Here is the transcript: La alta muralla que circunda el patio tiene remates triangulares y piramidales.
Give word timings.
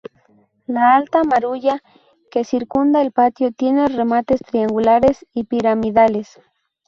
La 0.65 0.95
alta 0.95 1.23
muralla 1.23 1.83
que 2.31 2.43
circunda 2.43 3.03
el 3.03 3.11
patio 3.11 3.51
tiene 3.51 3.87
remates 3.87 4.39
triangulares 4.41 5.27
y 5.31 5.43
piramidales. 5.43 6.39